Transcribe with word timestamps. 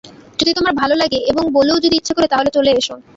যদি 0.39 0.51
তোমার 0.53 0.73
ভাল 0.75 0.91
লাগে 0.97 1.19
এবং 1.31 1.43
বুলও 1.51 1.75
যদি 1.79 1.95
ইচ্ছা 1.97 2.13
করেন, 2.15 2.29
তা 2.31 2.37
হলে 2.39 2.51
চলে 2.53 2.69
এস। 2.71 2.87